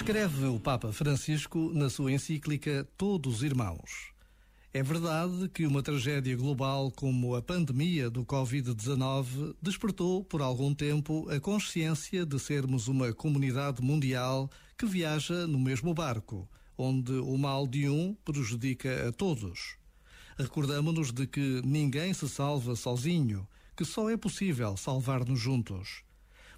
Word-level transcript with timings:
Escreve 0.00 0.46
o 0.46 0.58
Papa 0.58 0.90
Francisco 0.94 1.70
na 1.74 1.90
sua 1.90 2.10
encíclica 2.10 2.88
Todos 2.96 3.42
Irmãos. 3.42 4.14
É 4.72 4.82
verdade 4.82 5.46
que 5.50 5.66
uma 5.66 5.82
tragédia 5.82 6.34
global 6.34 6.90
como 6.90 7.36
a 7.36 7.42
pandemia 7.42 8.08
do 8.08 8.24
Covid-19 8.24 9.54
despertou 9.60 10.24
por 10.24 10.40
algum 10.40 10.74
tempo 10.74 11.28
a 11.28 11.38
consciência 11.38 12.24
de 12.24 12.38
sermos 12.38 12.88
uma 12.88 13.12
comunidade 13.12 13.82
mundial 13.82 14.50
que 14.78 14.86
viaja 14.86 15.46
no 15.46 15.60
mesmo 15.60 15.92
barco, 15.92 16.48
onde 16.78 17.12
o 17.12 17.36
mal 17.36 17.66
de 17.66 17.86
um 17.86 18.16
prejudica 18.24 19.10
a 19.10 19.12
todos. 19.12 19.76
Recordamos-nos 20.38 21.12
de 21.12 21.26
que 21.26 21.60
ninguém 21.62 22.14
se 22.14 22.26
salva 22.26 22.74
sozinho, 22.74 23.46
que 23.76 23.84
só 23.84 24.08
é 24.08 24.16
possível 24.16 24.78
salvar-nos 24.78 25.38
juntos. 25.38 26.02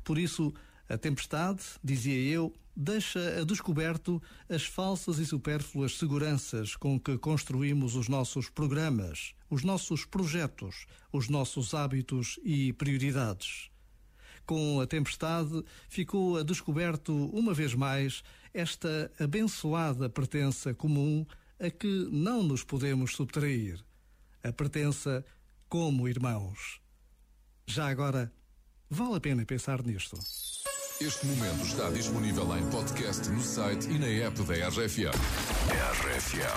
Por 0.04 0.16
isso, 0.16 0.54
a 0.88 0.96
tempestade, 0.96 1.62
dizia 1.82 2.20
eu, 2.32 2.54
deixa 2.74 3.40
a 3.40 3.44
descoberto 3.44 4.22
as 4.48 4.64
falsas 4.64 5.18
e 5.18 5.26
supérfluas 5.26 5.98
seguranças 5.98 6.76
com 6.76 6.98
que 6.98 7.18
construímos 7.18 7.94
os 7.94 8.08
nossos 8.08 8.48
programas, 8.48 9.34
os 9.50 9.62
nossos 9.62 10.04
projetos, 10.04 10.86
os 11.12 11.28
nossos 11.28 11.74
hábitos 11.74 12.38
e 12.42 12.72
prioridades. 12.72 13.70
Com 14.44 14.80
a 14.80 14.86
tempestade, 14.86 15.62
ficou 15.88 16.38
a 16.38 16.42
descoberto, 16.42 17.12
uma 17.32 17.54
vez 17.54 17.74
mais, 17.74 18.22
esta 18.52 19.10
abençoada 19.18 20.08
pertença 20.08 20.74
comum 20.74 21.24
a 21.60 21.70
que 21.70 22.08
não 22.10 22.42
nos 22.42 22.64
podemos 22.64 23.14
subtrair. 23.14 23.82
A 24.42 24.52
pertença 24.52 25.24
como 25.68 26.08
irmãos. 26.08 26.80
Já 27.66 27.88
agora, 27.88 28.32
vale 28.90 29.16
a 29.16 29.20
pena 29.20 29.46
pensar 29.46 29.82
nisto. 29.82 30.18
Este 31.04 31.26
momento 31.26 31.66
está 31.66 31.90
disponível 31.90 32.56
em 32.56 32.64
podcast 32.70 33.28
no 33.28 33.42
site 33.42 33.90
e 33.90 33.98
na 33.98 34.06
app 34.24 34.40
da 34.44 34.68
RFM. 34.68 35.10
RFM. 35.98 36.52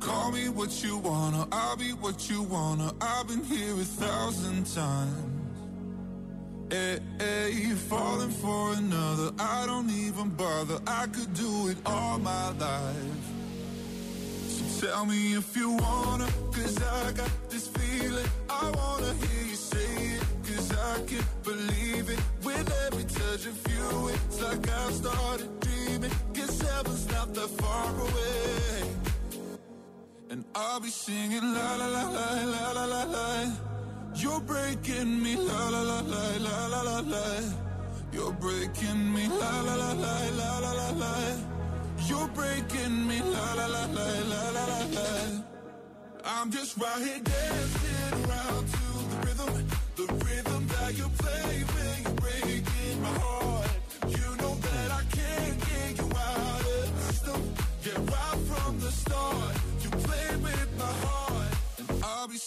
Call 0.00 0.32
me 0.32 0.48
what 0.48 0.82
you 0.82 0.98
wanna, 0.98 1.46
I'll 1.52 1.76
be 1.76 1.92
what 1.92 2.30
you 2.30 2.42
wanna. 2.42 2.94
I've 3.02 3.26
been 3.26 3.44
here 3.44 3.74
a 3.74 3.84
thousand 3.84 4.64
times. 4.64 5.12
Hey, 6.70 7.00
hey, 7.18 7.74
falling 7.74 8.30
for 8.30 8.72
another, 8.78 9.30
I 9.38 9.66
don't 9.66 9.90
even 9.90 10.30
bother. 10.30 10.80
I 10.86 11.06
could 11.08 11.34
do 11.34 11.68
it 11.68 11.76
all 11.84 12.18
my 12.18 12.48
life. 12.52 13.24
Tell 14.80 15.04
me 15.04 15.34
if 15.34 15.54
you 15.54 15.72
wanna, 15.72 16.28
cause 16.50 16.82
I 16.82 17.12
got 17.12 17.30
this 17.50 17.68
feeling. 17.68 18.43
I 18.62 18.70
wanna 18.80 19.12
hear 19.22 19.44
you 19.50 19.58
say 19.72 19.92
it, 20.16 20.24
cause 20.46 20.68
I 20.92 20.94
can't 21.10 21.32
believe 21.50 22.06
it. 22.14 22.20
With 22.46 22.68
every 22.86 23.04
touch 23.04 23.46
of 23.52 23.58
you, 23.72 24.08
it's 24.14 24.40
like 24.42 24.64
I've 24.80 24.94
started 25.02 25.50
dreaming. 25.60 26.12
Guess 26.32 26.60
heaven's 26.60 27.06
not 27.14 27.28
that 27.34 27.50
far 27.60 27.90
away. 28.06 28.82
And 30.30 30.44
I'll 30.54 30.80
be 30.80 30.90
singing 30.90 31.46
la 31.56 31.76
la 31.80 31.86
la 31.96 32.04
la 32.16 32.28
la 32.54 32.64
la 32.78 32.84
la 32.94 33.02
la. 33.16 33.28
You're 34.14 34.40
breaking 34.40 35.22
me 35.22 35.36
la 35.36 35.68
la 35.74 35.82
la 35.90 36.00
la 36.00 36.24
la 36.46 36.66
la 36.72 36.82
la 36.82 36.98
la. 37.14 37.26
You're 38.12 38.32
breaking 38.32 39.12
me 39.14 39.28
la 39.28 39.60
la 39.66 39.74
la 39.74 39.92
la 40.04 40.16
la 40.40 40.58
la 40.64 40.72
la 40.72 40.90
la. 41.02 41.14
You're 42.06 42.28
breaking 42.28 43.08
me, 43.08 43.20
la 43.20 43.54
la 43.54 43.66
la 43.66 43.86
la 43.86 44.06
la 44.30 44.50
la 44.50 44.64
la 44.66 44.80
la. 44.96 45.42
I'm 46.24 46.50
just 46.50 46.76
right 46.76 47.02
here 47.02 47.20
dancing 47.20 48.03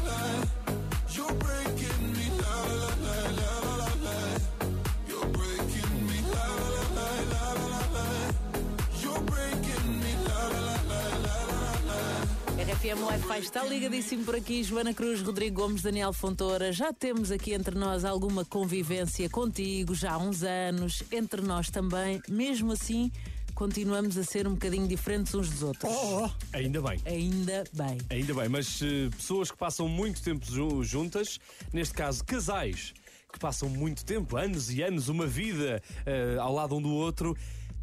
RFM 12.91 13.03
Wi-Fi 13.05 13.39
está 13.39 13.63
ligadíssimo 13.63 14.25
por 14.25 14.35
aqui. 14.35 14.63
Joana 14.63 14.93
Cruz, 14.93 15.21
Rodrigo 15.21 15.61
Gomes, 15.61 15.81
Daniel 15.81 16.11
Fontoura. 16.11 16.73
Já 16.73 16.91
temos 16.91 17.31
aqui 17.31 17.53
entre 17.53 17.73
nós 17.73 18.03
alguma 18.03 18.43
convivência 18.43 19.29
contigo 19.29 19.95
já 19.95 20.13
há 20.13 20.17
uns 20.17 20.43
anos, 20.43 21.01
entre 21.09 21.41
nós 21.41 21.69
também. 21.69 22.21
Mesmo 22.27 22.73
assim, 22.73 23.09
continuamos 23.55 24.17
a 24.17 24.25
ser 24.25 24.45
um 24.45 24.55
bocadinho 24.55 24.87
diferentes 24.89 25.33
uns 25.33 25.49
dos 25.49 25.63
outros. 25.63 25.89
Oh, 25.89 26.25
oh. 26.25 26.29
Ainda 26.51 26.81
bem. 26.81 26.99
Ainda 27.05 27.63
bem. 27.71 27.97
Ainda 28.09 28.33
bem, 28.33 28.49
mas 28.49 28.81
uh, 28.81 29.09
pessoas 29.15 29.49
que 29.49 29.57
passam 29.57 29.87
muito 29.87 30.21
tempo 30.21 30.45
juntas, 30.83 31.39
neste 31.71 31.93
caso 31.93 32.25
casais, 32.25 32.93
que 33.31 33.39
passam 33.39 33.69
muito 33.69 34.03
tempo, 34.03 34.35
anos 34.35 34.69
e 34.69 34.83
anos, 34.83 35.07
uma 35.07 35.25
vida 35.25 35.81
uh, 36.05 36.41
ao 36.41 36.53
lado 36.53 36.75
um 36.75 36.81
do 36.81 36.89
outro, 36.89 37.37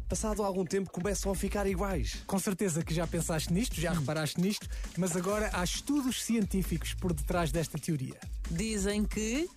passado 0.09 0.41
algum 0.41 0.65
tempo 0.65 0.89
começam 0.89 1.31
a 1.31 1.35
ficar 1.35 1.67
iguais. 1.67 2.23
Com 2.25 2.39
certeza 2.39 2.83
que 2.83 2.93
já 2.93 3.05
pensaste 3.05 3.53
nisto, 3.53 3.79
já 3.79 3.93
reparaste 3.93 4.41
nisto, 4.41 4.67
mas 4.97 5.15
agora 5.15 5.51
há 5.53 5.63
estudos 5.63 6.23
científicos 6.23 6.95
por 6.95 7.13
detrás 7.13 7.51
desta 7.51 7.77
teoria. 7.77 8.19
Dizem 8.49 9.05
que 9.05 9.47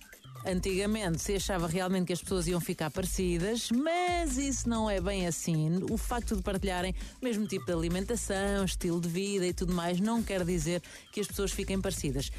Antigamente 0.45 1.21
se 1.21 1.35
achava 1.35 1.67
realmente 1.67 2.07
que 2.07 2.13
as 2.13 2.21
pessoas 2.21 2.47
iam 2.47 2.59
ficar 2.59 2.91
parecidas, 2.91 3.69
mas 3.71 4.37
isso 4.37 4.67
não 4.67 4.89
é 4.89 4.99
bem 4.99 5.25
assim. 5.25 5.81
O 5.89 5.97
facto 5.97 6.35
de 6.35 6.41
partilharem 6.41 6.93
o 7.21 7.23
mesmo 7.23 7.47
tipo 7.47 7.65
de 7.65 7.71
alimentação, 7.71 8.65
estilo 8.65 8.99
de 8.99 9.07
vida 9.07 9.47
e 9.47 9.53
tudo 9.53 9.73
mais 9.73 10.01
não 10.01 10.21
quer 10.21 10.43
dizer 10.43 10.83
que 11.13 11.21
as 11.21 11.27
pessoas 11.27 11.53
fiquem 11.53 11.79
parecidas 11.79 12.29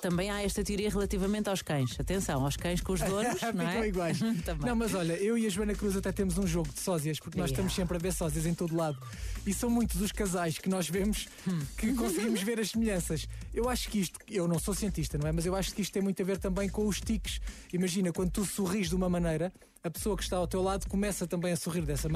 também 0.00 0.30
há 0.30 0.42
esta 0.42 0.62
teoria 0.62 0.90
relativamente 0.90 1.48
aos 1.48 1.62
cães. 1.62 1.98
Atenção, 1.98 2.44
aos 2.44 2.56
cães 2.56 2.80
com 2.80 2.92
os 2.92 3.00
donos, 3.02 3.40
não 3.54 3.68
é? 3.68 3.88
iguais. 3.88 4.20
não, 4.64 4.76
mas 4.76 4.94
olha, 4.94 5.14
eu 5.14 5.38
e 5.38 5.46
a 5.46 5.48
Joana 5.48 5.74
Cruz 5.74 5.96
até 5.96 6.12
temos 6.12 6.38
um 6.38 6.46
jogo 6.46 6.68
de 6.72 6.80
sósias, 6.80 7.18
porque 7.18 7.38
nós 7.38 7.50
estamos 7.50 7.74
sempre 7.74 7.96
a 7.96 8.00
ver 8.00 8.12
sósias 8.12 8.46
em 8.46 8.54
todo 8.54 8.76
lado. 8.76 8.98
E 9.46 9.52
são 9.52 9.68
muitos 9.68 10.00
os 10.00 10.12
casais 10.12 10.58
que 10.58 10.68
nós 10.68 10.88
vemos 10.88 11.26
hum. 11.46 11.60
que 11.76 11.92
conseguimos 11.94 12.42
ver 12.42 12.60
as 12.60 12.70
semelhanças. 12.70 13.28
Eu 13.52 13.68
acho 13.68 13.88
que 13.88 14.00
isto, 14.00 14.18
eu 14.28 14.48
não 14.48 14.58
sou 14.58 14.74
cientista, 14.74 15.18
não 15.18 15.28
é? 15.28 15.32
Mas 15.32 15.46
eu 15.46 15.54
acho 15.54 15.74
que 15.74 15.82
isto 15.82 15.92
tem 15.92 16.02
muito 16.02 16.20
a 16.20 16.24
ver 16.24 16.38
também 16.38 16.68
com 16.68 16.86
os 16.86 17.00
tiques. 17.00 17.40
Imagina, 17.72 18.12
quando 18.12 18.30
tu 18.30 18.44
sorris 18.44 18.88
de 18.88 18.94
uma 18.94 19.08
maneira, 19.08 19.52
a 19.82 19.90
pessoa 19.90 20.16
que 20.16 20.22
está 20.22 20.38
ao 20.38 20.46
teu 20.46 20.62
lado 20.62 20.88
começa 20.88 21.26
também 21.26 21.52
a 21.52 21.56
sorrir 21.56 21.82
dessa 21.82 22.08
maneira. 22.08 22.12